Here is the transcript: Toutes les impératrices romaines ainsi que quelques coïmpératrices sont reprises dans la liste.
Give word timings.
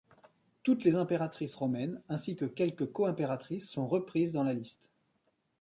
Toutes 0.63 0.83
les 0.83 0.95
impératrices 0.95 1.53
romaines 1.53 2.01
ainsi 2.09 2.35
que 2.35 2.45
quelques 2.45 2.91
coïmpératrices 2.91 3.69
sont 3.69 3.85
reprises 3.87 4.31
dans 4.31 4.41
la 4.43 4.55
liste. 4.55 4.89